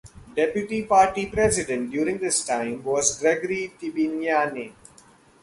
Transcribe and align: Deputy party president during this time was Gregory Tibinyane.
Deputy 0.35 0.81
party 0.81 1.27
president 1.27 1.91
during 1.91 2.17
this 2.17 2.43
time 2.43 2.83
was 2.83 3.19
Gregory 3.19 3.71
Tibinyane. 3.79 4.73